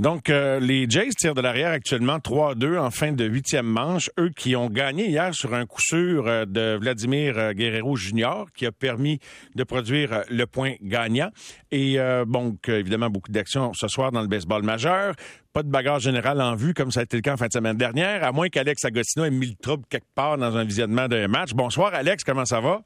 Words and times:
Donc, 0.00 0.30
euh, 0.30 0.60
les 0.60 0.88
Jays 0.88 1.10
tirent 1.10 1.34
de 1.34 1.42
l'arrière 1.42 1.72
actuellement 1.72 2.16
3-2 2.16 2.78
en 2.78 2.90
fin 2.90 3.12
de 3.12 3.26
huitième 3.26 3.66
manche. 3.66 4.08
Eux 4.18 4.30
qui 4.34 4.56
ont 4.56 4.70
gagné 4.70 5.08
hier 5.08 5.34
sur 5.34 5.52
un 5.52 5.66
coup 5.66 5.82
sûr 5.82 6.26
euh, 6.26 6.46
de 6.46 6.78
Vladimir 6.80 7.34
euh, 7.36 7.52
Guerrero 7.52 7.96
Jr., 7.96 8.46
qui 8.56 8.64
a 8.64 8.72
permis 8.72 9.18
de 9.56 9.62
produire 9.62 10.22
le 10.30 10.46
point 10.46 10.72
gagnant. 10.80 11.28
Et 11.70 11.98
bon, 12.26 12.56
évidemment, 12.66 13.10
beaucoup 13.10 13.30
d'actions 13.30 13.72
ce 13.74 13.88
soir 13.88 14.10
dans 14.10 14.22
le 14.22 14.26
baseball 14.26 14.62
majeur. 14.62 15.14
Pas 15.52 15.62
de 15.62 15.68
bagarre 15.68 16.00
générale 16.00 16.40
en 16.40 16.54
vue, 16.54 16.72
comme 16.72 16.90
ça 16.90 17.00
a 17.00 17.02
été 17.02 17.18
le 17.18 17.22
cas 17.22 17.34
en 17.34 17.36
fin 17.36 17.48
de 17.48 17.52
semaine 17.52 17.76
dernière, 17.76 18.24
à 18.24 18.32
moins 18.32 18.48
qu'Alex 18.48 18.82
Agostino 18.86 19.26
ait 19.26 19.30
mis 19.30 19.48
le 19.48 19.56
trouble 19.62 19.84
quelque 19.90 20.08
part 20.14 20.38
dans 20.38 20.56
un 20.56 20.64
visionnement 20.64 21.08
d'un 21.08 21.28
match. 21.28 21.52
Bonsoir, 21.52 21.92
Alex, 21.92 22.24
comment 22.24 22.46
ça 22.46 22.60
va? 22.60 22.80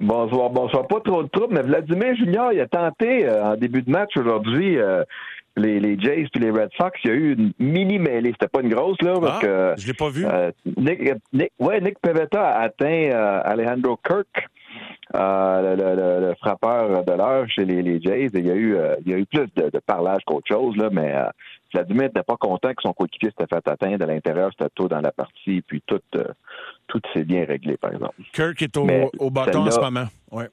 Bonsoir, 0.00 0.50
bonsoir. 0.50 0.86
Pas 0.86 1.00
trop 1.00 1.22
de 1.22 1.28
trouble, 1.28 1.54
mais 1.54 1.62
Vladimir 1.62 2.14
Junior, 2.14 2.52
il 2.52 2.60
a 2.60 2.68
tenté 2.68 3.28
en 3.28 3.56
début 3.56 3.82
de 3.82 3.90
match 3.90 4.10
aujourd'hui 4.16 4.78
les, 5.58 5.80
les 5.80 5.98
Jays 5.98 6.28
puis 6.32 6.40
les 6.40 6.50
Red 6.50 6.70
Sox, 6.76 6.92
il 7.04 7.08
y 7.08 7.12
a 7.12 7.16
eu 7.16 7.32
une 7.34 7.52
mini 7.58 7.98
mêlée. 7.98 8.32
C'était 8.32 8.48
pas 8.48 8.60
une 8.60 8.68
grosse 8.68 9.00
là 9.02 9.14
parce 9.20 9.38
ah, 9.38 9.40
que 9.40 9.74
je 9.76 9.86
l'ai 9.86 9.94
pas 9.94 10.08
vu. 10.08 10.26
Euh, 10.26 10.50
Nick, 10.76 11.00
Nick, 11.32 11.52
ouais, 11.58 11.80
Nick 11.80 11.98
Pevetta 12.00 12.42
a 12.42 12.62
atteint 12.62 13.10
euh, 13.10 13.40
Alejandro 13.44 13.96
Kirk, 13.96 14.48
euh, 15.14 15.76
le, 15.76 16.28
le, 16.28 16.34
frappeur 16.36 17.04
de 17.04 17.12
l'heure 17.12 17.48
chez 17.48 17.64
les, 17.64 17.82
les, 17.82 18.00
Jays. 18.00 18.30
il 18.34 18.46
y 18.46 18.50
a 18.50 18.54
eu, 18.54 18.76
il 19.04 19.12
y 19.12 19.14
a 19.14 19.18
eu 19.18 19.26
plus 19.26 19.48
de, 19.56 19.70
de 19.70 19.78
parlage 19.78 20.22
qu'autre 20.26 20.48
chose 20.48 20.76
là, 20.76 20.88
mais 20.90 21.14
Vladimir 21.72 22.04
n'était 22.04 22.22
pas 22.22 22.36
content 22.36 22.70
que 22.70 22.82
son 22.82 22.92
coéquipier 22.92 23.30
s'était 23.30 23.54
fait 23.54 23.68
atteindre 23.68 24.04
à 24.04 24.06
l'intérieur, 24.06 24.50
c'était 24.50 24.70
tôt 24.74 24.88
dans 24.88 25.00
la 25.00 25.12
partie, 25.12 25.62
puis 25.62 25.82
tout, 25.86 26.00
tout 26.86 27.00
s'est 27.12 27.24
bien 27.24 27.44
réglé, 27.44 27.76
par 27.76 27.92
exemple. 27.92 28.14
Kirk 28.32 28.60
est 28.62 28.76
au, 28.76 28.86
au 29.18 29.30
bâton 29.30 29.66
en 29.66 29.70
ce 29.70 29.80
moment. 29.80 30.06
Ouais. 30.30 30.48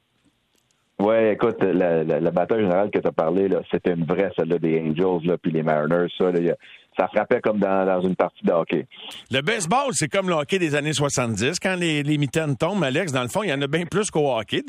Oui, 0.97 1.15
écoute, 1.31 1.61
la, 1.61 2.05
la, 2.05 2.19
la, 2.21 2.31
bataille 2.31 2.61
générale 2.61 2.89
que 2.89 2.99
tu 2.99 3.07
as 3.07 3.11
parlé, 3.11 3.49
c'était 3.69 3.93
une 3.93 4.05
vraie, 4.05 4.31
celle-là 4.37 4.59
des 4.59 4.79
Angels, 4.79 5.27
là, 5.27 5.37
puis 5.37 5.51
les 5.51 5.61
Mariners. 5.61 6.07
Ça, 6.17 6.31
là, 6.31 6.55
ça 6.97 7.07
frappait 7.07 7.41
comme 7.41 7.59
dans, 7.59 7.85
dans, 7.85 8.01
une 8.01 8.15
partie 8.15 8.43
de 8.43 8.51
hockey. 8.51 8.87
Le 9.31 9.41
baseball, 9.41 9.91
c'est 9.91 10.07
comme 10.07 10.29
le 10.29 10.35
hockey 10.35 10.59
des 10.59 10.75
années 10.75 10.93
70. 10.93 11.59
Quand 11.59 11.75
les, 11.75 12.03
les 12.03 12.17
mitaines 12.17 12.55
tombent, 12.55 12.83
Alex, 12.83 13.11
dans 13.11 13.21
le 13.21 13.27
fond, 13.27 13.43
il 13.43 13.49
y 13.49 13.53
en 13.53 13.61
a 13.61 13.67
bien 13.67 13.85
plus 13.85 14.09
qu'au 14.11 14.31
hockey, 14.31 14.61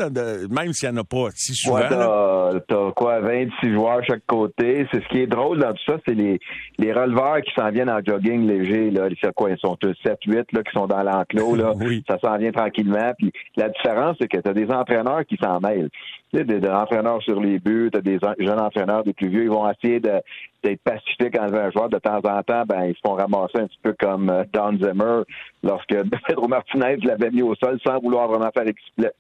même 0.51 0.73
s'il 0.73 0.91
n'y 0.91 0.99
en 0.99 1.03
a 1.03 1.05
pas 1.05 1.29
si 1.35 1.55
souvent. 1.55 1.79
Ouais, 1.79 2.61
t'as, 2.69 2.91
quoi, 2.93 3.21
26 3.21 3.73
joueurs 3.73 4.01
chaque 4.07 4.27
côté. 4.27 4.87
C'est 4.93 5.03
ce 5.03 5.09
qui 5.09 5.21
est 5.21 5.27
drôle 5.27 5.59
dans 5.59 5.73
tout 5.73 5.85
ça, 5.87 5.99
c'est 6.07 6.15
les, 6.15 6.39
les 6.79 6.93
releveurs 6.93 7.41
qui 7.43 7.53
s'en 7.57 7.71
viennent 7.71 7.91
en 7.91 8.01
jogging 8.05 8.47
léger. 8.47 8.91
Là. 8.91 9.09
Ils, 9.09 9.33
quoi, 9.35 9.51
ils 9.51 9.59
sont 9.59 9.75
7-8 9.75 10.45
là, 10.53 10.63
qui 10.63 10.73
sont 10.73 10.87
dans 10.87 11.03
l'enclos. 11.03 11.55
Là. 11.57 11.73
oui. 11.81 12.05
Ça 12.09 12.19
s'en 12.19 12.37
vient 12.39 12.53
tranquillement. 12.53 13.13
Puis 13.19 13.33
la 13.57 13.69
différence, 13.69 14.17
c'est 14.21 14.29
que 14.29 14.39
tu 14.39 14.49
as 14.49 14.55
des 14.55 14.71
entraîneurs 14.71 15.25
qui 15.27 15.37
s'en 15.43 15.61
mêlent. 15.61 15.91
Sais, 16.37 16.45
des, 16.45 16.61
des 16.61 16.69
entraîneurs 16.69 17.23
sur 17.23 17.41
les 17.41 17.59
buts, 17.59 17.89
tu 17.91 17.99
as 17.99 18.03
des 18.03 18.19
jeunes 18.39 18.61
entraîneurs, 18.61 19.05
des 19.05 19.15
plus 19.15 19.29
vieux, 19.29 19.45
ils 19.45 19.51
vont 19.51 19.71
essayer 19.71 20.01
de, 20.01 20.21
d'être 20.63 20.83
pacifiques 20.83 21.39
envers 21.39 21.67
un 21.67 21.71
joueur. 21.71 21.89
De 21.89 21.99
temps 21.99 22.19
en 22.19 22.43
temps, 22.43 22.65
ben, 22.67 22.85
ils 22.85 22.95
se 22.95 23.01
font 23.07 23.15
ramasser 23.15 23.59
un 23.59 23.67
petit 23.67 23.79
peu 23.83 23.95
comme 23.99 24.29
euh, 24.29 24.45
Don 24.53 24.77
Zimmer 24.77 25.23
lorsque 25.63 25.95
Pedro 26.27 26.49
Martinez 26.49 26.97
l'avait 26.97 27.31
mis 27.31 27.43
au 27.43 27.55
sol 27.55 27.79
sans 27.87 27.99
vouloir 28.01 28.29
vraiment 28.29 28.51
faire 28.53 28.67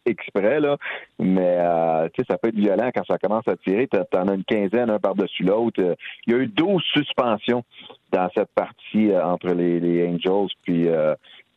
exprès. 0.05 0.61
Là. 0.61 0.77
Mais 1.19 1.56
euh, 1.58 2.08
tu 2.12 2.23
sais, 2.23 2.27
ça 2.28 2.39
peut 2.39 2.48
être 2.48 2.56
violent 2.56 2.91
quand 2.95 3.05
ça 3.06 3.19
commence 3.19 3.47
à 3.48 3.56
tirer. 3.56 3.89
Tu 3.89 3.98
en 4.19 4.28
as 4.28 4.34
une 4.34 4.45
quinzaine, 4.45 4.91
un 4.91 4.98
par-dessus 4.98 5.45
l'autre. 5.45 5.97
Il 6.27 6.33
y 6.33 6.36
a 6.36 6.39
eu 6.39 6.48
12 6.48 6.83
suspensions 6.92 7.64
dans 8.12 8.28
cette 8.34 8.51
partie 8.55 9.11
euh, 9.11 9.25
entre 9.25 9.48
les, 9.48 9.80
les, 9.80 10.06
Angels 10.06 10.51
puis 10.64 10.89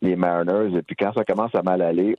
les 0.01 0.15
Mariners. 0.15 0.77
Et 0.77 0.81
puis 0.81 0.95
quand 0.95 1.13
ça 1.13 1.23
commence 1.23 1.53
à 1.53 1.61
mal 1.61 1.81
aller, 1.81 2.15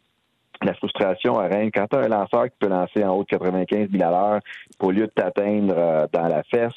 la 0.62 0.74
frustration 0.74 1.34
règne. 1.34 1.70
Quand 1.72 1.86
tu 1.86 1.96
as 1.96 2.00
un 2.00 2.08
lanceur 2.08 2.44
qui 2.44 2.56
peut 2.58 2.68
lancer 2.68 3.04
en 3.04 3.14
haut 3.14 3.22
de 3.22 3.28
95 3.28 3.88
000 3.90 4.02
à 4.02 4.10
l'heure, 4.10 4.40
au 4.80 4.90
lieu 4.90 5.06
de 5.06 5.12
t'atteindre 5.12 6.08
dans 6.12 6.28
la 6.28 6.42
fesse, 6.44 6.74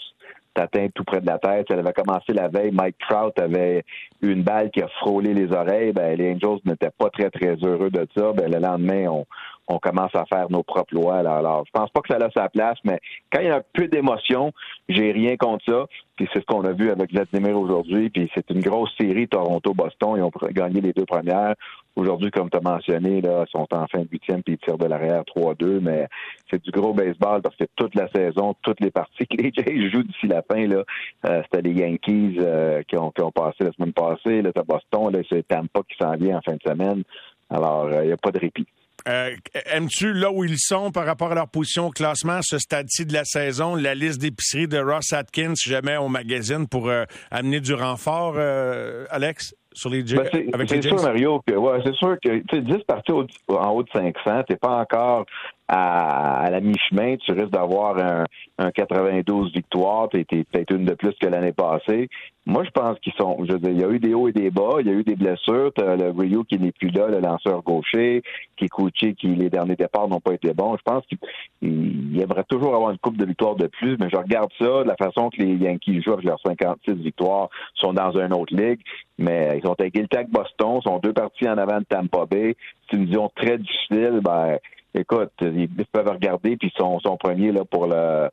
t'atteint 0.53 0.88
tout 0.94 1.03
près 1.03 1.22
de 1.22 1.26
la 1.26 1.39
tête. 1.39 1.67
Elle 1.70 1.80
avait 1.80 1.94
commencé 1.94 2.34
la 2.34 2.48
veille. 2.48 2.72
Mike 2.72 2.98
Trout 3.00 3.38
avait 3.39 3.84
une 4.22 4.44
balle 4.44 4.70
qui 4.72 4.81
a 4.81 4.88
frôlé 5.00 5.34
les 5.34 5.52
oreilles. 5.52 5.92
Ben, 5.92 6.17
les 6.17 6.34
Angels 6.34 6.59
n'étaient 6.66 6.92
pas 6.98 7.09
très, 7.09 7.30
très 7.30 7.56
heureux 7.64 7.89
de 7.89 8.08
ça. 8.16 8.31
Ben, 8.34 8.52
le 8.52 8.59
lendemain, 8.59 9.08
on, 9.08 9.26
on 9.67 9.80
commence 9.80 10.14
à 10.15 10.26
faire 10.26 10.50
nos 10.50 10.64
propres 10.64 10.94
lois. 10.94 11.17
Alors, 11.17 11.38
alors, 11.38 11.64
je 11.65 11.71
pense 11.71 11.89
pas 11.89 12.02
que 12.02 12.14
ça 12.14 12.23
a 12.23 12.30
sa 12.32 12.50
place, 12.50 12.77
mais 12.83 13.00
quand 13.32 13.42
il 13.42 13.48
y 13.48 13.50
a 13.50 13.58
un 13.58 13.64
peu 13.73 13.88
d'émotion, 13.88 14.52
j'ai 14.89 15.11
rien 15.11 15.36
contre 15.38 15.64
ça. 15.65 15.86
Puis 16.15 16.27
c'est 16.32 16.39
ce 16.39 16.45
qu'on 16.45 16.64
a 16.64 16.73
vu 16.73 16.92
avec 16.92 17.11
Vladimir 17.11 17.58
aujourd'hui. 17.58 18.10
Puis 18.10 18.30
c'est 18.36 18.50
une 18.52 18.61
grosse 18.61 18.92
série 19.00 19.27
Toronto-Boston. 19.27 20.15
Ils 20.17 20.23
ont 20.23 20.32
gagné 20.52 20.82
les 20.82 20.94
deux 20.94 21.05
premières. 21.05 21.55
Aujourd'hui, 21.95 22.31
comme 22.31 22.49
tu 22.49 22.58
as 22.58 22.61
mentionné, 22.61 23.21
là, 23.21 23.45
sont 23.52 23.67
en 23.71 23.86
fin 23.87 23.99
de 23.99 24.08
huitième 24.11 24.42
puis 24.42 24.54
ils 24.54 24.58
tirent 24.58 24.77
de 24.77 24.87
l'arrière 24.87 25.23
3-2. 25.23 25.80
Mais 25.80 26.08
c'est 26.49 26.64
du 26.64 26.71
gros 26.71 26.93
baseball 26.93 27.42
parce 27.42 27.55
que 27.55 27.65
toute 27.76 27.93
la 27.95 28.08
saison, 28.09 28.55
toutes 28.64 28.80
les 28.80 28.92
parties 28.92 29.27
que 29.27 29.37
les 29.37 29.52
Jays 29.55 29.89
jouent 29.92 30.03
d'ici 30.03 30.27
la 30.27 30.42
fin, 30.42 30.65
là, 30.67 30.83
euh, 31.26 31.42
c'était 31.43 31.61
les 31.61 31.73
Yankees 31.73 32.37
euh, 32.39 32.82
qui, 32.87 32.98
ont, 32.98 33.11
qui 33.11 33.21
ont 33.21 33.32
passé 33.32 33.64
la 33.64 33.71
semaine 33.73 33.93
passée. 33.93 34.42
Là, 34.42 34.52
Boston, 34.67 35.14
là, 35.14 35.20
c'est 35.30 35.48
Tampa 35.48 35.82
qui 35.87 35.95
s'en 36.02 36.15
vient 36.15 36.37
en 36.37 36.42
fin 36.42 36.53
de 36.53 36.61
semaine. 36.65 37.03
Alors, 37.49 37.86
euh, 37.86 38.03
il 38.03 38.08
n'y 38.08 38.14
a 38.14 38.17
pas 38.17 38.32
de 38.32 38.39
répit. 38.39 38.65
Euh, 39.08 39.36
aimes-tu 39.65 40.14
là 40.14 40.32
où 40.32 40.45
ils 40.45 40.58
sont 40.58 40.92
par 40.92 41.05
rapport 41.05 41.32
à 41.33 41.36
leur 41.36 41.49
position 41.49 41.87
au 41.87 41.89
classement, 41.89 42.39
ce 42.42 42.58
stade-ci 42.58 43.05
de 43.05 43.11
la 43.11 43.26
saison, 43.26 43.76
la 43.76 43.95
liste 43.95 44.21
d'épicerie 44.21 44.67
de 44.67 44.77
Ross 44.77 45.11
Atkins, 45.11 45.55
si 45.55 45.70
jamais 45.70 45.98
on 45.98 46.08
magazine 46.08 46.67
pour 46.67 46.87
euh, 46.87 47.03
amener 47.30 47.59
du 47.59 47.73
renfort, 47.73 48.36
euh, 48.37 49.05
Alex, 49.09 49.55
sur 49.73 49.89
les 49.89 50.04
ben, 50.04 50.67
C'est 50.67 50.82
sûr, 50.82 51.02
Mario, 51.02 51.42
que 51.45 51.54
ouais, 51.54 51.80
c'est 51.86 51.95
sûr 51.95 52.17
que 52.23 52.58
10 52.58 52.84
parties 52.86 53.11
en 53.11 53.70
haut 53.70 53.84
de 53.84 53.89
500, 53.89 54.44
t'es 54.48 54.56
pas 54.56 54.82
encore 54.82 55.26
à, 55.68 56.50
la 56.52 56.60
mi-chemin, 56.60 57.16
tu 57.18 57.32
risques 57.32 57.52
d'avoir 57.52 57.98
un, 57.98 58.26
un 58.58 58.72
92 58.72 59.54
victoires, 59.54 60.10
tu 60.10 60.24
peut-être 60.26 60.76
une 60.76 60.86
de 60.86 60.94
plus 60.94 61.14
que 61.20 61.28
l'année 61.28 61.54
passée. 61.54 62.10
Moi, 62.46 62.66
je 62.66 62.72
pense 62.72 63.00
qu'ils 63.00 63.14
sont. 63.14 63.38
Je 63.46 63.54
veux 63.54 63.60
dire, 63.60 63.72
il 63.72 63.80
y 63.80 63.84
a 63.86 63.90
eu 63.90 64.00
des 64.00 64.14
hauts 64.14 64.28
et 64.28 64.34
des 64.34 64.52
bas, 64.52 64.76
il 64.82 64.88
y 64.88 64.90
a 64.90 64.94
eu 64.94 65.04
des 65.04 65.16
blessures. 65.16 65.72
As 65.78 65.96
le 65.96 66.10
Rio 66.12 66.44
qui 66.44 66.60
n'est 66.60 66.74
plus 66.74 66.90
là, 66.90 67.08
le 67.08 67.20
lanceur 67.20 67.64
gaucher, 67.64 68.22
Kikuchi 68.58 69.16
qui 69.16 69.28
les 69.28 69.50
derniers 69.50 69.78
départs 69.78 70.10
n'ont 70.10 70.20
pas 70.20 70.34
été 70.34 70.54
bons. 70.54 70.76
Je 70.76 70.82
pense 70.84 71.06
qu'il 71.06 72.22
aimerait 72.22 72.44
toujours 72.44 72.76
avoir 72.76 72.92
une 72.92 72.98
coupe 72.98 73.16
de 73.16 73.26
victoires 73.26 73.56
de 73.56 73.68
plus, 73.68 73.95
mais 73.98 74.10
je 74.12 74.18
regarde 74.18 74.52
ça, 74.60 74.84
de 74.84 74.88
la 74.88 74.98
façon 74.98 75.30
que 75.30 75.42
les 75.42 75.56
Yankees 75.56 76.02
jouent 76.02 76.14
avec 76.14 76.26
leurs 76.26 76.42
56 76.45 76.95
victoires, 76.95 77.48
sont 77.76 77.94
dans 77.94 78.12
une 78.12 78.34
autre 78.34 78.54
ligue, 78.54 78.82
mais 79.18 79.62
ils 79.64 79.68
ont 79.68 79.74
avec 79.74 80.30
Boston, 80.30 80.82
sont 80.82 81.00
deux 81.00 81.14
parties 81.14 81.48
en 81.48 81.58
avant 81.58 81.80
de 81.80 81.86
Tampa 81.86 82.26
Bay. 82.26 82.58
C'est 82.90 82.98
une 82.98 83.06
vision 83.06 83.32
très 83.36 83.58
difficile. 83.58 84.20
Ben, 84.22 84.58
écoute, 84.93 85.31
ils 85.42 85.67
peuvent 85.92 86.08
regarder, 86.09 86.58
puis 86.58 86.71
ils 86.73 86.80
sont, 86.80 86.99
sont 86.99 87.17
premiers 87.17 87.52
là, 87.52 87.65
pour 87.65 87.87
le, 87.87 88.30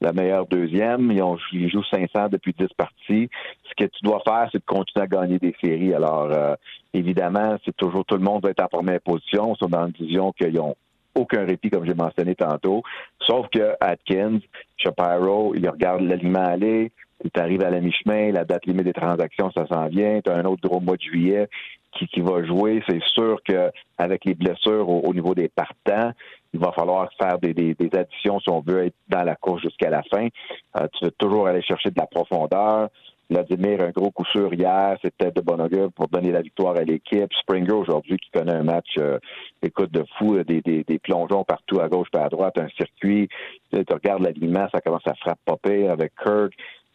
la 0.00 0.12
meilleure 0.12 0.46
deuxième. 0.46 1.10
Ils, 1.10 1.22
ont, 1.22 1.38
ils 1.52 1.70
jouent 1.70 1.84
500 1.84 2.28
depuis 2.30 2.54
10 2.58 2.68
parties. 2.76 3.28
Ce 3.64 3.74
que 3.76 3.88
tu 3.88 4.02
dois 4.02 4.20
faire, 4.24 4.48
c'est 4.52 4.58
de 4.58 4.64
continuer 4.64 5.04
à 5.04 5.06
gagner 5.06 5.38
des 5.38 5.54
séries. 5.62 5.94
Alors, 5.94 6.30
euh, 6.30 6.54
évidemment, 6.92 7.56
c'est 7.64 7.76
toujours 7.76 8.04
tout 8.04 8.16
le 8.16 8.22
monde 8.22 8.42
va 8.42 8.50
être 8.50 8.62
en 8.62 8.68
première 8.68 9.00
position. 9.00 9.54
Ils 9.54 9.58
sont 9.58 9.68
dans 9.68 9.86
une 9.86 9.92
division 9.92 10.32
qu'ils 10.32 10.60
ont 10.60 10.74
aucun 11.14 11.44
répit, 11.44 11.70
comme 11.70 11.86
j'ai 11.86 11.94
mentionné 11.94 12.34
tantôt. 12.34 12.82
Sauf 13.26 13.46
que 13.48 13.74
Atkins, 13.80 14.38
Shapiro, 14.76 15.54
ils 15.54 15.68
regardent 15.68 16.02
l'aliment 16.02 16.44
aller, 16.44 16.90
tu 17.32 17.40
arrives 17.40 17.62
à 17.62 17.70
la 17.70 17.80
mi-chemin, 17.80 18.32
la 18.32 18.44
date 18.44 18.66
limite 18.66 18.84
des 18.84 18.92
transactions, 18.92 19.50
ça 19.52 19.66
s'en 19.66 19.86
vient. 19.88 20.20
Tu 20.24 20.30
as 20.30 20.36
un 20.36 20.44
autre 20.44 20.66
gros 20.68 20.80
mois 20.80 20.96
de 20.96 21.02
juillet 21.02 21.48
qui, 21.92 22.06
qui 22.08 22.20
va 22.20 22.44
jouer. 22.44 22.82
C'est 22.88 23.02
sûr 23.14 23.40
qu'avec 23.44 24.24
les 24.24 24.34
blessures 24.34 24.88
au, 24.88 25.12
niveau 25.14 25.34
des 25.34 25.48
partants, 25.48 26.12
il 26.52 26.60
va 26.60 26.72
falloir 26.72 27.10
faire 27.20 27.38
des, 27.38 27.54
des, 27.54 27.90
additions 27.94 28.40
si 28.40 28.50
on 28.50 28.60
veut 28.60 28.86
être 28.86 28.96
dans 29.08 29.24
la 29.24 29.36
course 29.36 29.62
jusqu'à 29.62 29.90
la 29.90 30.02
fin. 30.02 30.28
Euh, 30.76 30.86
tu 30.92 31.04
veux 31.04 31.10
toujours 31.12 31.46
aller 31.46 31.62
chercher 31.62 31.90
de 31.90 31.98
la 31.98 32.06
profondeur. 32.06 32.88
Vladimir, 33.30 33.80
un 33.80 33.90
gros 33.90 34.10
coup 34.10 34.26
sûr 34.26 34.52
hier, 34.52 34.98
c'était 35.02 35.30
de 35.30 35.40
bon 35.40 35.58
augure 35.58 35.90
pour 35.92 36.08
donner 36.08 36.32
la 36.32 36.42
victoire 36.42 36.76
à 36.76 36.82
l'équipe. 36.82 37.32
Springer 37.40 37.72
aujourd'hui 37.72 38.18
qui 38.18 38.30
connaît 38.30 38.54
un 38.54 38.64
match, 38.64 38.94
euh, 38.98 39.18
écoute, 39.62 39.90
de 39.90 40.04
fou, 40.18 40.42
des, 40.42 40.60
des, 40.60 40.84
des, 40.84 40.98
plongeons 40.98 41.44
partout 41.44 41.80
à 41.80 41.88
gauche 41.88 42.08
et 42.14 42.18
à 42.18 42.28
droite, 42.28 42.58
un 42.58 42.68
circuit. 42.76 43.28
Tu, 43.72 43.82
regardes 43.90 44.22
l'alignement, 44.22 44.68
ça 44.70 44.80
commence 44.82 45.06
à 45.06 45.14
frapper 45.14 45.88
avec 45.88 46.12
Kirk 46.22 46.52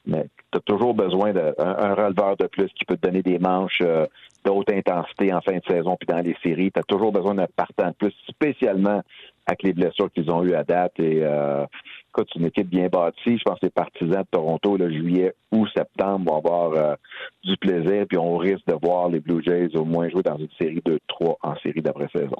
mais 0.07 0.27
tu 0.51 0.57
as 0.57 0.61
toujours 0.61 0.93
besoin 0.93 1.33
d'un 1.33 1.53
un 1.57 1.93
releveur 1.93 2.37
de 2.37 2.47
plus 2.47 2.69
qui 2.69 2.85
peut 2.85 2.95
te 2.95 3.05
donner 3.05 3.21
des 3.21 3.37
manches 3.37 3.81
euh, 3.81 4.05
d'autre 4.47 4.73
intensité 4.73 5.33
en 5.33 5.41
fin 5.41 5.57
de 5.57 5.63
saison 5.67 5.97
puis 5.99 6.07
dans 6.07 6.23
les 6.23 6.35
séries. 6.41 6.71
Tu 6.71 6.79
as 6.79 6.83
toujours 6.83 7.11
besoin 7.11 7.35
d'un 7.35 7.47
partant 7.55 7.89
de 7.89 7.95
plus, 7.95 8.13
spécialement 8.29 9.01
avec 9.45 9.63
les 9.63 9.73
blessures 9.73 10.11
qu'ils 10.11 10.31
ont 10.31 10.43
eues 10.43 10.53
à 10.53 10.63
date. 10.63 10.93
Et 10.99 11.19
euh, 11.21 11.65
c'est 12.15 12.35
une 12.35 12.45
équipe 12.45 12.69
bien 12.69 12.87
bâtie. 12.87 13.37
Je 13.37 13.43
pense 13.43 13.59
que 13.59 13.65
les 13.65 13.71
partisans 13.71 14.21
de 14.21 14.27
Toronto, 14.31 14.77
le 14.77 14.91
juillet 14.91 15.33
ou 15.51 15.67
septembre, 15.67 16.31
vont 16.31 16.37
avoir 16.37 16.71
euh, 16.73 16.95
du 17.43 17.55
plaisir. 17.57 18.05
Puis 18.07 18.17
on 18.17 18.37
risque 18.37 18.65
de 18.67 18.75
voir 18.81 19.09
les 19.09 19.19
Blue 19.19 19.41
Jays 19.43 19.75
au 19.75 19.85
moins 19.85 20.09
jouer 20.09 20.23
dans 20.23 20.37
une 20.37 20.49
série 20.59 20.81
de 20.85 20.99
trois 21.07 21.37
en 21.41 21.55
série 21.57 21.81
d'après-saison. 21.81 22.35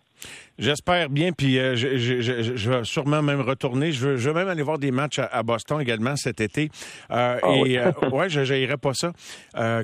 J'espère 0.58 1.10
bien. 1.10 1.32
Puis 1.32 1.60
euh, 1.60 1.76
je, 1.76 1.98
je, 1.98 2.22
je, 2.22 2.70
vais 2.70 2.84
sûrement 2.84 3.22
même 3.22 3.42
retourner. 3.42 3.92
Je 3.92 4.10
veux, 4.10 4.34
même 4.34 4.48
aller 4.48 4.64
voir 4.64 4.80
des 4.80 4.92
matchs 4.92 5.20
à, 5.20 5.44
Boston 5.44 5.80
également 5.80 6.16
cet 6.16 6.42
été. 6.42 6.70
Euh, 7.12 7.40
ah, 7.42 7.50
et 7.56 7.62
oui. 7.62 7.78
ouais, 8.12 8.30
je 8.30 8.76
pas 8.76 8.94
ça. 8.94 9.12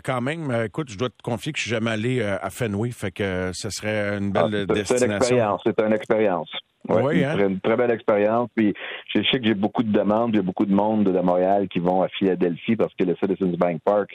quand 0.04 0.22
même, 0.22 0.52
écoute, 0.66 0.90
je 0.90 0.98
dois 0.98 1.10
te 1.10 1.22
confier 1.24 1.52
que 1.52 1.58
je 1.58 1.64
suis 1.64 1.72
jamais 1.72 1.92
allé 1.92 2.22
à 2.22 2.50
Fenway. 2.50 2.92
Fait 2.92 3.12
que 3.12 3.52
ce 3.54 3.70
serait 3.70 4.18
une 4.18 4.32
belle 4.32 4.66
ah, 4.70 4.74
destination. 4.74 4.98
C'est 4.98 5.06
une 5.06 5.12
expérience. 5.14 5.62
C'est 5.66 5.80
une 5.82 5.94
expérience. 5.94 6.50
Oui, 6.90 7.24
hein? 7.24 7.38
une, 7.38 7.60
très 7.60 7.76
belle 7.78 7.92
expérience. 7.92 8.50
Puis 8.56 8.74
je 9.14 9.22
sais 9.32 9.40
que 9.40 9.46
j'ai 9.46 9.54
beaucoup 9.54 9.84
de 9.84 9.92
demandes, 9.92 10.32
il 10.34 10.38
y 10.38 10.40
a 10.40 10.44
beaucoup 10.44 10.66
de 10.66 10.74
monde 10.74 11.04
de 11.06 11.20
Montréal 11.20 11.68
qui 11.68 11.80
vont 11.80 12.02
à 12.02 12.10
Philadelphie 12.10 12.76
parce 12.76 12.94
que 12.96 13.04
le 13.04 13.16
Citizens 13.16 13.58
Bank 13.58 13.82
Park 13.84 14.12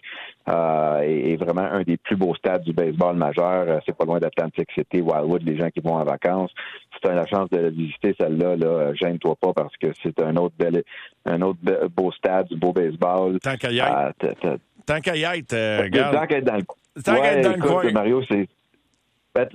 euh, 0.49 1.01
est, 1.01 1.37
vraiment 1.37 1.63
un 1.63 1.83
des 1.83 1.97
plus 1.97 2.17
beaux 2.17 2.35
stades 2.35 2.63
du 2.63 2.73
baseball 2.73 3.17
majeur. 3.17 3.69
Euh, 3.69 3.79
c'est 3.87 3.97
pas 3.97 4.05
loin 4.05 4.19
d'Atlantic 4.19 4.71
City, 4.73 5.01
Wildwood, 5.01 5.43
les 5.43 5.57
gens 5.57 5.71
qui 5.71 5.81
vont 5.81 5.95
en 5.95 6.05
vacances. 6.05 6.51
Si 6.95 7.01
tu 7.01 7.09
as 7.09 7.15
la 7.15 7.27
chance 7.27 7.49
de 7.51 7.69
visiter 7.69 8.15
celle-là, 8.19 8.57
là, 8.57 8.93
gêne-toi 8.95 9.35
pas 9.41 9.53
parce 9.53 9.77
que 9.77 9.89
c'est 10.03 10.21
un 10.21 10.37
autre 10.37 10.55
bel, 10.59 10.83
un 11.25 11.41
autre 11.43 11.61
beau 11.95 12.13
stade 12.13 12.49
du 12.49 12.57
beau 12.57 12.73
baseball. 12.73 13.39
Tant 13.41 13.57
qu'à 13.57 13.71
y 13.71 13.79
être. 13.79 14.37
Euh, 14.45 14.57
Tant 14.87 15.01
qu'à 15.01 15.17
y 15.17 15.23
être, 15.23 15.49
Tant 15.49 16.25
qu'à 16.27 16.37
être 16.37 16.45
dans 16.45 17.57
le 17.57 17.61
coin. 17.61 17.93
Mario, 17.93 18.23
c'est 18.29 18.49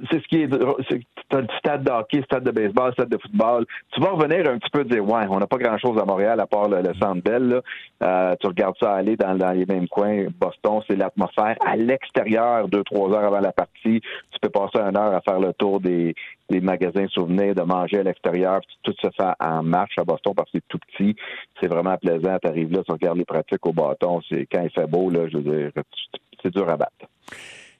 c'est 0.09 0.21
ce 0.21 0.27
qui 0.27 0.41
est. 0.43 0.47
Tu 0.47 1.37
as 1.37 1.41
le 1.41 1.47
stade 1.57 1.83
de 1.83 1.91
hockey, 1.91 2.21
stade 2.23 2.43
de 2.43 2.51
baseball, 2.51 2.93
stade 2.93 3.09
de 3.09 3.17
football. 3.17 3.65
Tu 3.91 4.01
vas 4.01 4.11
revenir 4.11 4.49
un 4.49 4.57
petit 4.57 4.69
peu 4.69 4.83
dire 4.83 5.03
Ouais, 5.03 5.25
on 5.29 5.39
n'a 5.39 5.47
pas 5.47 5.57
grand-chose 5.57 5.99
à 5.99 6.05
Montréal 6.05 6.39
à 6.39 6.45
part 6.45 6.69
le, 6.69 6.83
centre 7.01 7.21
Bell. 7.23 7.61
Euh, 8.03 8.35
tu 8.39 8.47
regardes 8.47 8.75
ça 8.79 8.93
aller 8.93 9.15
dans, 9.15 9.33
les 9.53 9.65
mêmes 9.65 9.87
coins. 9.87 10.25
Boston, 10.39 10.81
c'est 10.87 10.95
l'atmosphère. 10.95 11.55
À 11.65 11.75
l'extérieur, 11.75 12.67
deux, 12.67 12.83
trois 12.83 13.11
heures 13.11 13.25
avant 13.25 13.39
la 13.39 13.51
partie, 13.51 14.01
tu 14.01 14.39
peux 14.41 14.49
passer 14.49 14.79
une 14.79 14.97
heure 14.97 15.13
à 15.13 15.21
faire 15.21 15.39
le 15.39 15.53
tour 15.53 15.79
des, 15.79 16.13
magasins 16.49 17.07
souvenirs, 17.07 17.55
de 17.55 17.63
manger 17.63 17.99
à 17.99 18.03
l'extérieur. 18.03 18.61
Tout 18.83 18.93
se 19.01 19.07
fait 19.17 19.33
en 19.39 19.63
marche 19.63 19.97
à 19.97 20.03
Boston 20.03 20.33
parce 20.35 20.51
que 20.51 20.59
c'est 20.59 20.67
tout 20.67 20.79
petit. 20.79 21.15
C'est 21.59 21.67
vraiment 21.67 21.97
plaisant. 21.97 22.37
Tu 22.41 22.47
arrives 22.47 22.71
là, 22.71 22.83
tu 22.85 22.91
regardes 22.91 23.17
les 23.17 23.25
pratiques 23.25 23.65
au 23.65 23.73
bâton. 23.73 24.21
C'est 24.29 24.45
quand 24.51 24.61
il 24.61 24.69
fait 24.69 24.87
beau, 24.87 25.09
là, 25.09 25.27
je 25.29 25.37
veux 25.37 25.43
dire, 25.43 25.71
c'est 26.43 26.53
dur 26.53 26.69
à 26.69 26.77
battre. 26.77 27.02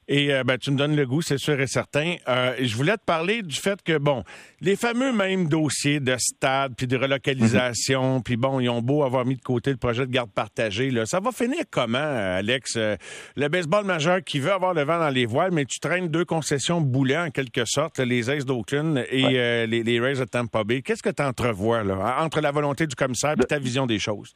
Et 0.08 0.32
euh, 0.32 0.44
ben, 0.44 0.58
tu 0.58 0.70
me 0.70 0.76
donnes 0.76 0.96
le 0.96 1.06
goût, 1.06 1.22
c'est 1.22 1.38
sûr 1.38 1.58
et 1.60 1.66
certain. 1.66 2.16
Euh, 2.28 2.54
je 2.60 2.76
voulais 2.76 2.96
te 2.96 3.04
parler 3.04 3.42
du 3.42 3.56
fait 3.56 3.82
que, 3.82 3.96
bon, 3.98 4.22
les 4.60 4.76
fameux 4.76 5.12
mêmes 5.12 5.48
dossiers 5.48 6.00
de 6.00 6.14
stade, 6.18 6.74
puis 6.76 6.86
de 6.86 6.96
relocalisation, 6.96 8.20
puis 8.20 8.36
bon, 8.36 8.60
ils 8.60 8.68
ont 8.68 8.82
beau 8.82 9.02
avoir 9.02 9.24
mis 9.24 9.36
de 9.36 9.42
côté 9.42 9.70
le 9.70 9.76
projet 9.76 10.06
de 10.06 10.12
garde 10.12 10.30
partagée, 10.30 10.90
là, 10.90 11.06
ça 11.06 11.20
va 11.20 11.32
finir 11.32 11.64
comment, 11.70 11.98
Alex? 11.98 12.74
Euh, 12.76 12.96
le 13.36 13.48
baseball 13.48 13.84
majeur 13.84 14.22
qui 14.22 14.40
veut 14.40 14.52
avoir 14.52 14.74
le 14.74 14.82
vent 14.82 14.98
dans 14.98 15.10
les 15.10 15.26
voiles, 15.26 15.52
mais 15.52 15.64
tu 15.64 15.80
traînes 15.80 16.08
deux 16.08 16.24
concessions 16.24 16.80
boulet, 16.80 17.16
en 17.16 17.30
quelque 17.30 17.64
sorte, 17.64 17.98
les 17.98 18.28
Aces 18.28 18.44
d'Oakland 18.44 19.04
et 19.10 19.66
les, 19.66 19.82
les, 19.82 20.00
Rays 20.00 20.14
de 20.14 20.24
Tampa 20.24 20.64
Bay. 20.64 20.82
Qu'est-ce 20.82 21.02
que 21.02 21.10
tu 21.10 21.22
entrevois, 21.22 21.82
là, 21.82 22.18
entre 22.20 22.40
la 22.40 22.50
volonté 22.50 22.86
du 22.86 22.94
commissaire 22.94 23.34
et 23.40 23.44
ta 23.44 23.58
vision 23.58 23.86
des 23.86 23.98
choses? 23.98 24.34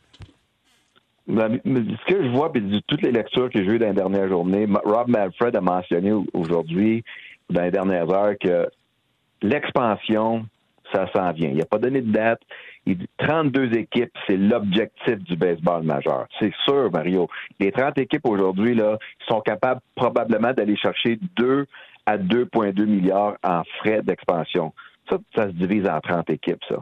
Ben, 1.28 1.60
ce 1.64 2.12
que 2.12 2.24
je 2.24 2.30
vois, 2.30 2.50
puis 2.50 2.62
de 2.62 2.80
toutes 2.86 3.02
les 3.02 3.12
lectures 3.12 3.50
que 3.50 3.62
j'ai 3.62 3.70
eues 3.70 3.78
dans 3.78 3.88
les 3.88 3.92
dernières 3.92 4.28
journées, 4.28 4.66
Rob 4.84 5.08
Manfred 5.08 5.54
a 5.54 5.60
mentionné 5.60 6.12
aujourd'hui, 6.32 7.04
dans 7.50 7.62
les 7.62 7.70
dernières 7.70 8.10
heures, 8.10 8.34
que 8.40 8.66
l'expansion, 9.42 10.46
ça 10.92 11.06
s'en 11.14 11.32
vient. 11.32 11.50
Il 11.50 11.58
n'a 11.58 11.66
pas 11.66 11.78
donné 11.78 12.00
de 12.00 12.10
date. 12.10 12.40
Il 12.86 12.96
dit 12.96 13.08
32 13.18 13.76
équipes, 13.76 14.10
c'est 14.26 14.38
l'objectif 14.38 15.18
du 15.18 15.36
baseball 15.36 15.82
majeur. 15.82 16.26
C'est 16.40 16.52
sûr, 16.64 16.90
Mario. 16.90 17.28
Les 17.60 17.72
30 17.72 17.98
équipes 17.98 18.26
aujourd'hui, 18.26 18.74
là, 18.74 18.98
sont 19.28 19.40
capables 19.40 19.82
probablement 19.94 20.54
d'aller 20.54 20.76
chercher 20.76 21.18
2 21.36 21.66
à 22.06 22.16
2,2 22.16 22.86
milliards 22.86 23.36
en 23.42 23.62
frais 23.80 24.00
d'expansion. 24.02 24.72
Ça, 25.10 25.18
ça 25.36 25.42
se 25.44 25.52
divise 25.52 25.86
en 25.86 26.00
30 26.00 26.30
équipes, 26.30 26.64
ça. 26.66 26.76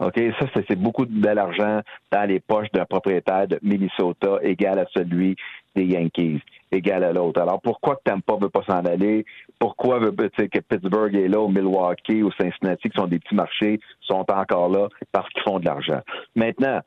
OK, 0.00 0.18
ça, 0.38 0.46
c'est 0.66 0.78
beaucoup 0.78 1.04
de 1.04 1.12
bel 1.12 1.38
dans 2.10 2.24
les 2.26 2.40
poches 2.40 2.70
d'un 2.72 2.86
propriétaire 2.86 3.46
de 3.46 3.58
Minnesota 3.62 4.38
égal 4.42 4.78
à 4.78 4.86
celui 4.96 5.36
des 5.76 5.84
Yankees, 5.84 6.40
égal 6.72 7.04
à 7.04 7.12
l'autre. 7.12 7.42
Alors, 7.42 7.60
pourquoi 7.60 7.96
que 7.96 8.02
Tampa 8.04 8.34
veut 8.40 8.48
pas 8.48 8.62
s'en 8.66 8.84
aller? 8.86 9.26
Pourquoi 9.58 9.98
veut, 9.98 10.10
que 10.10 10.58
Pittsburgh 10.58 11.14
est 11.14 11.28
là, 11.28 11.40
ou 11.40 11.48
Milwaukee, 11.48 12.22
ou 12.22 12.32
Cincinnati, 12.32 12.88
qui 12.88 12.98
sont 12.98 13.08
des 13.08 13.18
petits 13.18 13.34
marchés, 13.34 13.78
sont 14.00 14.24
encore 14.30 14.70
là 14.70 14.88
parce 15.12 15.28
qu'ils 15.28 15.42
font 15.42 15.58
de 15.58 15.66
l'argent? 15.66 16.00
Maintenant, 16.34 16.80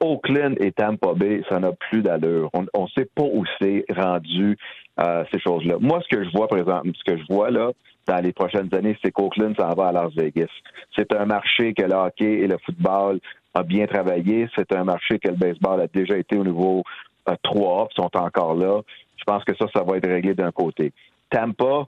Oakland 0.00 0.56
et 0.58 0.72
Tampa 0.72 1.12
Bay, 1.14 1.42
ça 1.50 1.60
n'a 1.60 1.72
plus 1.72 2.02
d'allure. 2.02 2.50
On 2.54 2.62
ne 2.62 2.88
sait 2.96 3.08
pas 3.14 3.24
où 3.24 3.44
c'est 3.60 3.84
rendu 3.94 4.56
euh, 5.00 5.24
ces 5.32 5.40
choses-là. 5.40 5.76
Moi, 5.80 6.00
ce 6.02 6.16
que 6.16 6.24
je 6.24 6.30
vois, 6.30 6.46
exemple, 6.56 6.90
ce 6.94 7.12
que 7.12 7.18
je 7.18 7.24
vois 7.28 7.50
là, 7.50 7.70
dans 8.06 8.22
les 8.22 8.32
prochaines 8.32 8.72
années, 8.74 8.96
c'est 9.02 9.10
qu'Oakland 9.10 9.56
s'en 9.56 9.74
va 9.74 9.88
à 9.88 9.92
Las 9.92 10.14
Vegas. 10.14 10.50
C'est 10.94 11.12
un 11.14 11.24
marché 11.24 11.72
que 11.74 11.82
le 11.82 11.94
hockey 11.94 12.40
et 12.40 12.46
le 12.46 12.58
football 12.58 13.18
a 13.54 13.62
bien 13.62 13.86
travaillé. 13.86 14.48
C'est 14.54 14.72
un 14.74 14.84
marché 14.84 15.18
que 15.18 15.28
le 15.28 15.36
baseball 15.36 15.80
a 15.80 15.86
déjà 15.86 16.16
été 16.16 16.36
au 16.36 16.44
niveau 16.44 16.82
euh, 17.28 17.34
3, 17.42 17.88
sont 17.96 18.10
encore 18.16 18.54
là. 18.54 18.82
Je 19.16 19.24
pense 19.24 19.42
que 19.44 19.56
ça, 19.56 19.66
ça 19.74 19.82
va 19.82 19.96
être 19.96 20.08
réglé 20.08 20.34
d'un 20.34 20.52
côté. 20.52 20.92
Tampa, 21.30 21.86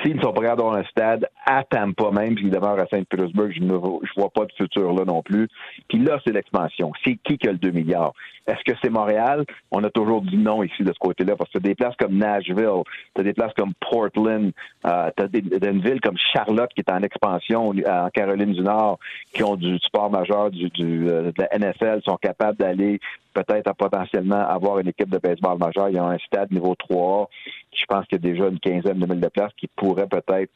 S'ils 0.00 0.20
sont 0.20 0.32
pas 0.32 0.56
dans 0.56 0.72
un 0.72 0.84
stade 0.84 1.28
à 1.44 1.64
Tampa 1.64 2.10
même, 2.10 2.34
puis 2.34 2.50
demeurent 2.50 2.78
à 2.78 2.86
Saint-Pétersbourg, 2.86 3.50
je 3.52 3.60
ne 3.60 3.74
vois 3.74 4.30
pas 4.30 4.44
de 4.44 4.52
futur 4.52 4.92
là 4.92 5.04
non 5.04 5.22
plus. 5.22 5.48
Puis 5.88 5.98
là, 5.98 6.18
c'est 6.24 6.32
l'expansion. 6.32 6.92
C'est 7.04 7.16
qui 7.24 7.38
qui 7.38 7.48
a 7.48 7.52
le 7.52 7.58
2 7.58 7.70
milliards? 7.70 8.12
Est-ce 8.46 8.62
que 8.64 8.76
c'est 8.82 8.90
Montréal? 8.90 9.44
On 9.70 9.84
a 9.84 9.90
toujours 9.90 10.22
dit 10.22 10.36
non 10.36 10.62
ici 10.62 10.82
de 10.82 10.92
ce 10.92 10.98
côté-là, 10.98 11.36
parce 11.36 11.50
que 11.50 11.58
des 11.58 11.74
places 11.74 11.94
comme 11.96 12.16
Nashville, 12.16 12.82
t'as 13.14 13.22
des 13.22 13.32
places 13.32 13.52
comme 13.56 13.72
Portland, 13.74 14.50
euh, 14.86 15.10
t'as 15.16 15.28
des, 15.28 15.40
une 15.40 15.80
ville 15.80 16.00
comme 16.00 16.16
Charlotte 16.32 16.70
qui 16.74 16.80
est 16.80 16.90
en 16.90 17.02
expansion 17.02 17.68
en 17.70 18.10
Caroline 18.10 18.52
du 18.52 18.62
Nord, 18.62 18.98
qui 19.32 19.44
ont 19.44 19.56
du 19.56 19.78
sport 19.78 20.10
majeur 20.10 20.50
du, 20.50 20.68
du 20.70 21.08
euh, 21.08 21.30
de 21.30 21.34
la 21.38 21.58
NFL, 21.58 22.02
sont 22.04 22.16
capables 22.16 22.58
d'aller 22.58 23.00
peut-être 23.32 23.68
à 23.68 23.74
potentiellement 23.74 24.46
avoir 24.48 24.78
une 24.78 24.88
équipe 24.88 25.10
de 25.10 25.18
baseball 25.18 25.58
majeur. 25.58 25.88
Il 25.88 25.96
y 25.96 25.98
a 25.98 26.04
un 26.04 26.18
stade 26.18 26.50
niveau 26.50 26.74
3 26.74 27.28
je 27.74 27.86
pense 27.86 28.06
qu'il 28.06 28.22
y 28.22 28.28
a 28.28 28.32
déjà 28.32 28.48
une 28.48 28.60
quinzaine 28.60 28.98
de 28.98 29.06
mille 29.06 29.20
de 29.20 29.28
places 29.28 29.52
qui 29.56 29.68
pourraient 29.68 30.06
peut-être 30.06 30.50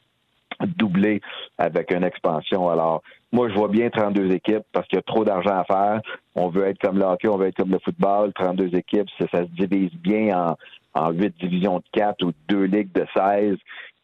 doubler 0.65 1.21
avec 1.57 1.91
une 1.91 2.03
expansion. 2.03 2.69
Alors, 2.69 3.03
moi, 3.31 3.49
je 3.49 3.53
vois 3.53 3.67
bien 3.67 3.89
32 3.89 4.31
équipes 4.31 4.63
parce 4.71 4.87
qu'il 4.87 4.97
y 4.97 4.99
a 4.99 5.03
trop 5.03 5.23
d'argent 5.23 5.57
à 5.57 5.63
faire. 5.65 6.01
On 6.35 6.49
veut 6.49 6.65
être 6.65 6.79
comme 6.79 6.97
le 6.97 7.05
on 7.05 7.37
veut 7.37 7.47
être 7.47 7.57
comme 7.57 7.71
le 7.71 7.79
football. 7.79 8.33
32 8.33 8.75
équipes, 8.75 9.09
ça, 9.19 9.27
se 9.31 9.51
divise 9.51 9.93
bien 9.95 10.37
en, 10.37 10.57
en 10.93 11.11
8 11.11 11.35
divisions 11.39 11.77
de 11.77 11.83
4 11.91 12.23
ou 12.23 12.31
2 12.47 12.63
ligues 12.63 12.91
de 12.93 13.05
16. 13.15 13.57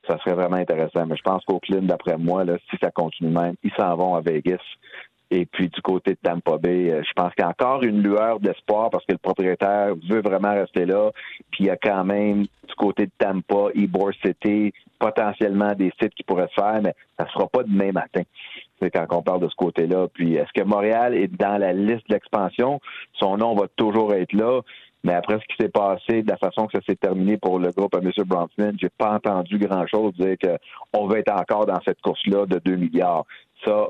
Ça 0.08 0.18
serait 0.20 0.36
vraiment 0.36 0.58
intéressant. 0.58 1.06
Mais 1.06 1.16
je 1.16 1.24
pense 1.24 1.44
qu'Oakland, 1.46 1.86
d'après 1.86 2.18
moi, 2.18 2.44
si 2.70 2.78
ça 2.82 2.92
continue 2.92 3.32
même, 3.32 3.56
ils 3.64 3.74
s'en 3.78 3.96
vont 3.96 4.16
à 4.16 4.22
Vegas. 4.22 4.62
Et 5.36 5.48
puis 5.48 5.68
du 5.68 5.82
côté 5.82 6.12
de 6.12 6.18
Tampa 6.22 6.60
Bay, 6.60 6.92
euh, 6.92 7.02
je 7.02 7.12
pense 7.16 7.34
qu'il 7.34 7.44
y 7.44 7.48
a 7.48 7.50
encore 7.50 7.82
une 7.82 8.04
lueur 8.04 8.40
d'espoir 8.40 8.92
parce 8.92 9.04
que 9.04 9.14
le 9.14 9.18
propriétaire 9.18 9.96
veut 10.08 10.22
vraiment 10.22 10.54
rester 10.54 10.86
là. 10.86 11.10
Puis 11.50 11.64
il 11.64 11.66
y 11.66 11.70
a 11.72 11.76
quand 11.76 12.04
même 12.04 12.44
du 12.44 12.76
côté 12.78 13.08
de 13.08 13.12
Tampa, 13.18 13.72
Ybor 13.74 14.12
City, 14.24 14.72
potentiellement 15.00 15.74
des 15.74 15.92
sites 16.00 16.14
qui 16.14 16.22
pourraient 16.22 16.50
se 16.50 16.62
faire, 16.62 16.80
mais 16.84 16.94
ça 17.18 17.26
ne 17.26 17.30
sera 17.30 17.48
pas 17.48 17.64
demain 17.64 17.92
matin. 17.92 18.22
C'est 18.80 18.92
quand 18.92 19.08
on 19.10 19.24
parle 19.24 19.42
de 19.42 19.50
ce 19.50 19.56
côté-là. 19.56 20.08
Puis 20.14 20.36
est-ce 20.36 20.54
que 20.54 20.64
Montréal 20.64 21.16
est 21.16 21.36
dans 21.36 21.58
la 21.58 21.74
liste 21.74 22.08
d'expansion? 22.12 22.80
Son 23.14 23.38
nom 23.38 23.56
va 23.56 23.68
toujours 23.76 24.14
être 24.14 24.34
là. 24.34 24.62
Mais 25.04 25.16
après 25.16 25.40
ce 25.40 25.46
qui 25.48 25.56
s'est 25.60 25.70
passé, 25.70 26.22
de 26.22 26.30
la 26.30 26.38
façon 26.38 26.68
que 26.68 26.78
ça 26.78 26.86
s'est 26.88 26.96
terminé 26.96 27.38
pour 27.38 27.58
le 27.58 27.72
groupe 27.72 27.96
à 27.96 28.00
M. 28.00 28.12
Bronfman, 28.24 28.74
j'ai 28.80 28.90
pas 28.90 29.16
entendu 29.16 29.58
grand-chose 29.58 30.14
dire 30.14 30.36
qu'on 30.38 31.08
va 31.08 31.18
être 31.18 31.34
encore 31.34 31.66
dans 31.66 31.82
cette 31.84 32.02
course-là 32.02 32.46
de 32.46 32.60
2 32.64 32.76
milliards. 32.76 33.26
Ça, 33.66 33.88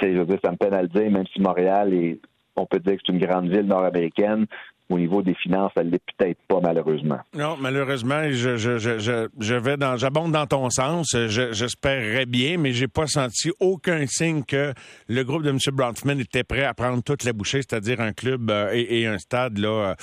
je 0.00 0.20
veux 0.20 0.38
ça 0.44 0.50
me 0.50 0.56
peine 0.56 0.74
à 0.74 0.82
le 0.82 0.88
dire, 0.88 1.10
même 1.10 1.26
si 1.32 1.40
Montréal 1.40 1.92
est, 1.94 2.20
on 2.56 2.66
peut 2.66 2.78
dire 2.78 2.94
que 2.94 3.00
c'est 3.06 3.12
une 3.12 3.18
grande 3.18 3.48
ville 3.48 3.66
nord-américaine, 3.66 4.46
au 4.88 4.98
niveau 4.98 5.22
des 5.22 5.34
finances, 5.34 5.72
elle 5.76 5.90
l'est 5.90 6.02
peut-être 6.16 6.38
pas, 6.46 6.60
malheureusement. 6.62 7.18
Non, 7.34 7.56
malheureusement, 7.58 8.22
je, 8.30 8.56
je, 8.56 8.78
je, 8.78 9.28
je 9.38 9.54
vais 9.54 9.76
dans, 9.76 9.96
j'abonde 9.96 10.32
dans 10.32 10.46
ton 10.46 10.70
sens. 10.70 11.16
j'espérerais 11.28 12.26
bien, 12.26 12.56
mais 12.56 12.72
j'ai 12.72 12.86
pas 12.86 13.06
senti 13.06 13.50
aucun 13.58 14.06
signe 14.06 14.44
que 14.44 14.72
le 15.08 15.24
groupe 15.24 15.42
de 15.42 15.50
M. 15.50 15.58
Bronfman 15.72 16.20
était 16.20 16.44
prêt 16.44 16.64
à 16.64 16.72
prendre 16.72 17.02
toute 17.02 17.24
la 17.24 17.32
bouchée, 17.32 17.62
c'est-à-dire 17.62 18.00
un 18.00 18.12
club 18.12 18.50
euh, 18.50 18.70
et, 18.72 19.06
un 19.06 19.18
stade 19.18 19.58
là 19.58 19.96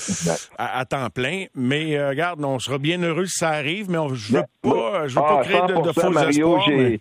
à, 0.58 0.86
temps 0.86 1.10
plein. 1.10 1.46
Mais 1.56 1.98
euh, 1.98 2.10
regarde, 2.10 2.44
on 2.44 2.60
sera 2.60 2.78
bien 2.78 3.02
heureux 3.02 3.26
si 3.26 3.40
ça 3.40 3.50
arrive, 3.50 3.90
mais 3.90 4.00
je 4.14 4.34
veux 4.34 4.44
pas, 4.62 5.08
je 5.08 5.16
veux 5.16 5.22
pas 5.22 5.40
ah, 5.40 5.44
créer 5.44 5.62
de, 5.62 5.92
faux 5.94 6.10
Mario, 6.10 6.58
espoirs. 6.58 7.00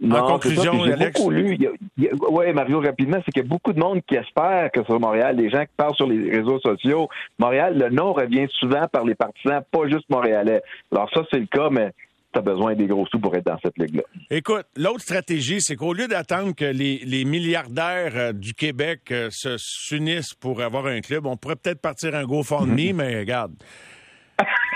Non, 0.00 0.16
en 0.16 0.32
conclusion, 0.34 0.82
Alex? 0.84 1.20
Oui, 1.20 2.52
Mario, 2.54 2.80
rapidement, 2.80 3.18
c'est 3.24 3.32
qu'il 3.32 3.42
y 3.42 3.46
a 3.46 3.48
beaucoup 3.48 3.72
de 3.72 3.80
monde 3.80 4.00
qui 4.06 4.14
espère 4.14 4.70
que 4.72 4.84
sur 4.84 5.00
Montréal, 5.00 5.36
les 5.36 5.50
gens 5.50 5.62
qui 5.62 5.72
parlent 5.76 5.96
sur 5.96 6.06
les 6.06 6.30
réseaux 6.30 6.60
sociaux, 6.60 7.08
Montréal, 7.38 7.76
le 7.76 7.90
nom 7.90 8.12
revient 8.12 8.46
souvent 8.60 8.86
par 8.92 9.04
les 9.04 9.16
partisans, 9.16 9.62
pas 9.72 9.88
juste 9.88 10.08
montréalais. 10.08 10.62
Alors 10.92 11.10
ça, 11.12 11.22
c'est 11.32 11.40
le 11.40 11.46
cas, 11.46 11.70
mais 11.70 11.90
tu 12.32 12.38
as 12.38 12.42
besoin 12.42 12.74
des 12.74 12.86
gros 12.86 13.06
sous 13.06 13.18
pour 13.18 13.34
être 13.34 13.46
dans 13.46 13.58
cette 13.64 13.76
ligue-là. 13.78 14.02
Écoute, 14.30 14.66
l'autre 14.76 15.00
stratégie, 15.00 15.60
c'est 15.60 15.76
qu'au 15.76 15.92
lieu 15.92 16.06
d'attendre 16.06 16.54
que 16.54 16.64
les, 16.64 17.24
milliardaires 17.24 18.12
euh, 18.16 18.32
du 18.32 18.54
Québec 18.54 19.00
euh, 19.10 19.28
se 19.30 19.56
s'unissent 19.58 20.34
pour 20.34 20.62
avoir 20.62 20.86
un 20.86 21.00
club, 21.00 21.26
on 21.26 21.36
pourrait 21.36 21.56
peut-être 21.56 21.80
partir 21.80 22.14
un 22.14 22.24
GoFundMe, 22.24 22.76
mm-hmm. 22.76 22.94
mais 22.94 23.18
regarde. 23.18 23.54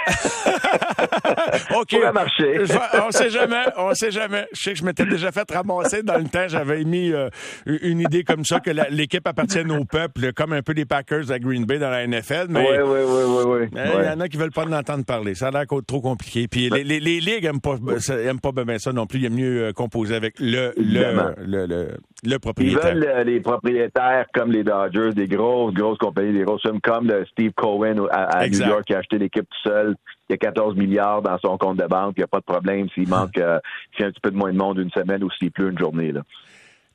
OK. 1.76 1.90
Pourrait 1.90 2.12
marcher. 2.12 2.60
on 3.06 3.10
sait 3.10 3.30
jamais, 3.30 3.62
on 3.76 3.94
sait 3.94 4.10
jamais. 4.10 4.46
Je 4.52 4.62
sais 4.62 4.72
que 4.72 4.78
je 4.78 4.84
m'étais 4.84 5.04
déjà 5.04 5.32
fait 5.32 5.50
ramasser 5.50 6.02
dans 6.02 6.18
le 6.18 6.24
temps. 6.24 6.48
J'avais 6.48 6.84
mis 6.84 7.12
euh, 7.12 7.28
une 7.66 8.00
idée 8.00 8.24
comme 8.24 8.44
ça, 8.44 8.60
que 8.60 8.70
l'équipe 8.90 9.26
appartienne 9.26 9.70
au 9.72 9.84
peuple, 9.84 10.32
comme 10.32 10.52
un 10.52 10.62
peu 10.62 10.72
les 10.72 10.84
Packers 10.84 11.30
à 11.30 11.38
Green 11.38 11.64
Bay 11.64 11.78
dans 11.78 11.90
la 11.90 12.06
NFL. 12.06 12.46
Mais 12.48 12.60
oui, 12.60 12.76
oui, 12.84 13.00
oui, 13.06 13.42
oui. 13.46 13.68
oui. 13.72 13.80
Il 13.98 14.04
y 14.04 14.08
en 14.08 14.20
a 14.20 14.28
qui 14.28 14.36
veulent 14.36 14.52
pas 14.52 14.64
en 14.64 14.72
entendre 14.72 15.04
parler. 15.04 15.34
Ça 15.34 15.48
a 15.48 15.50
l'air 15.50 15.64
trop 15.86 16.00
compliqué. 16.00 16.48
Puis 16.48 16.70
les, 16.70 16.84
les, 16.84 17.00
les, 17.00 17.20
ligues 17.20 17.44
aiment 17.44 17.60
pas, 17.60 17.76
aiment 18.10 18.40
pas 18.40 18.52
bien 18.52 18.78
ça 18.78 18.92
non 18.92 19.06
plus. 19.06 19.18
Il 19.20 19.24
est 19.26 19.30
mieux 19.30 19.64
euh, 19.64 19.72
composer 19.72 20.14
avec 20.14 20.38
le, 20.40 20.72
le, 20.76 21.14
le, 21.44 21.66
le, 21.66 21.88
le, 22.24 22.38
propriétaire. 22.38 22.94
Ils 22.94 23.00
veulent 23.00 23.26
les 23.26 23.40
propriétaires 23.40 24.26
comme 24.34 24.52
les 24.52 24.64
Dodgers, 24.64 25.12
des 25.14 25.26
grosses, 25.26 25.74
grosses 25.74 25.98
compagnies, 25.98 26.32
des 26.32 26.44
grosses 26.44 26.62
sommes, 26.62 26.80
comme 26.80 27.06
le 27.08 27.24
Steve 27.26 27.52
Cohen 27.56 28.06
à, 28.10 28.46
New 28.48 28.58
York 28.58 28.84
qui 28.86 28.94
a 28.94 28.98
acheté 28.98 29.18
l'équipe 29.18 29.48
tout 29.48 29.70
seul. 29.70 29.94
Il 30.28 30.33
y 30.33 30.35
a 30.35 30.38
14 30.38 30.76
milliards 30.76 31.23
dans 31.23 31.38
son 31.38 31.57
compte 31.57 31.78
de 31.78 31.87
banque. 31.87 32.14
Il 32.17 32.21
n'y 32.21 32.25
a 32.25 32.28
pas 32.28 32.40
de 32.40 32.45
problème 32.45 32.88
s'il 32.90 33.09
manque, 33.09 33.38
euh, 33.38 33.59
s'il 33.93 34.02
y 34.02 34.05
a 34.05 34.09
un 34.09 34.11
petit 34.11 34.21
peu 34.21 34.31
de 34.31 34.37
moins 34.37 34.52
de 34.52 34.59
monde 34.59 34.78
une 34.78 34.90
semaine 34.90 35.25
ou 35.25 35.31
s'il 35.31 35.50
pleut 35.50 35.71
une 35.71 35.78
journée. 35.78 36.12
Là. 36.12 36.23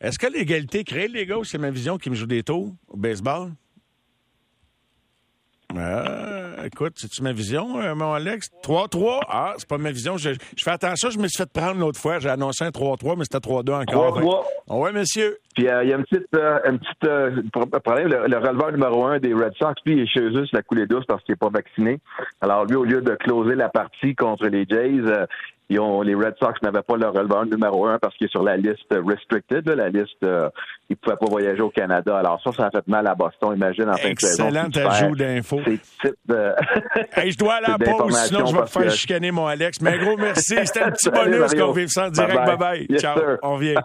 Est-ce 0.02 0.20
que 0.20 0.28
l'égalité 0.28 0.84
crée 0.84 1.08
les 1.08 1.26
gars 1.26 1.38
c'est 1.44 1.58
ma 1.58 1.72
vision 1.72 1.98
qui 1.98 2.10
me 2.10 2.16
joue 2.16 2.28
des 2.28 2.44
taux 2.44 2.74
au 2.90 2.98
baseball? 2.98 3.52
Euh, 5.76 6.43
écoute, 6.66 6.94
c'est-tu 6.96 7.22
ma 7.24 7.34
vision, 7.34 7.80
euh, 7.80 7.96
mon 7.96 8.14
Alex? 8.14 8.50
3-3? 8.64 9.20
Ah, 9.28 9.54
c'est 9.58 9.68
pas 9.68 9.78
ma 9.78 9.92
vision. 9.92 10.18
Je, 10.18 10.32
fais 10.58 10.72
attention, 10.72 11.10
je 11.10 11.20
me 11.20 11.28
suis 11.28 11.38
fait 11.38 11.52
prendre 11.52 11.80
l'autre 11.80 12.00
fois. 12.00 12.20
J'ai 12.20 12.30
annoncé 12.30 12.64
un 12.64 12.70
3-3, 12.70 13.16
mais 13.18 13.24
c'était 13.24 13.38
3-2 13.38 13.82
encore. 13.82 14.22
3-3. 14.22 14.46
oui, 14.70 14.92
monsieur. 14.94 15.38
Puis 15.56 15.68
euh, 15.68 15.84
il 15.84 15.90
y 15.90 15.94
a 15.94 15.98
une 15.98 16.04
petite 16.04 16.28
problème. 17.84 18.08
Le, 18.08 18.38
releveur 18.38 18.72
numéro 18.72 19.06
un 19.06 19.20
des 19.20 19.34
Red 19.34 19.54
Sox, 19.60 19.76
lui, 19.86 19.94
il 19.94 20.00
est 20.02 20.08
chez 20.08 20.22
eux 20.22 20.46
sur 20.46 20.58
la 20.58 20.64
coulée 20.64 20.88
douce 20.88 21.06
parce 21.08 21.24
qu'il 21.24 21.34
n'est 21.34 21.38
pas 21.38 21.50
vacciné. 21.50 22.00
Alors 22.42 22.66
lui, 22.66 22.76
au 22.76 22.84
lieu 22.84 23.02
de 23.02 23.16
closer 23.16 23.56
la 23.56 23.70
partie 23.70 24.16
contre 24.16 24.48
les 24.48 24.66
Jays, 24.68 25.02
les 26.04 26.16
Red 26.16 26.36
Sox 26.40 26.54
n'avaient 26.62 26.82
pas 26.82 26.98
leur 26.98 27.14
releveur 27.14 27.46
numéro 27.46 27.86
un 27.86 28.00
parce 28.00 28.16
qu'il 28.16 28.28
est 28.28 28.32
sur 28.32 28.44
la 28.44 28.58
liste 28.58 28.92
restricted, 28.92 29.68
la 29.68 29.90
liste, 29.90 30.24
euh, 30.24 30.50
il 30.90 30.94
ne 30.94 30.96
pouvait 30.98 31.16
pas 31.16 31.26
voyager 31.26 31.62
au 31.62 31.70
Canada. 31.70 32.18
Alors 32.18 32.42
ça, 32.44 32.52
ça 32.52 32.68
a 32.68 32.72
fait 32.72 32.88
mal 32.88 33.08
à 33.08 33.16
Boston, 33.16 33.56
imagine, 33.56 33.90
en 33.90 33.98
fin 33.98 34.14
de 34.14 34.20
saison. 34.20 34.48
Excellent 34.48 34.90
ajout 34.90 35.16
d'infos. 35.16 35.62
je 35.66 37.38
dois 37.38 37.54
aller 37.56 37.68
à 37.68 37.78
la 37.78 37.78
pause, 37.98 38.18
sinon 38.26 38.46
je 38.46 38.56
vais 38.56 38.64
te 38.64 38.70
faire 38.70 38.92
chicaner, 38.92 39.32
mon 39.32 39.48
Alex. 39.48 39.82
Mais 39.82 39.98
gros, 39.98 40.18
merci. 40.18 40.56
C'était 40.64 40.82
un 40.82 40.92
petit 40.92 41.10
bonus 41.10 41.54
qu'on 41.54 41.72
vive 41.72 41.88
ça 41.88 42.08
en 42.08 42.10
direct. 42.10 42.36
Bye-bye. 42.36 43.00
Ciao. 43.00 43.20
On 43.42 43.58
vient. 43.58 43.82